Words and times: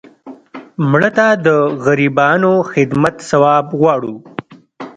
مړه 0.89 1.09
ته 1.17 1.27
د 1.45 1.47
غریبانو 1.83 2.53
خدمت 2.71 3.15
ثواب 3.29 3.65
غواړو 3.79 4.15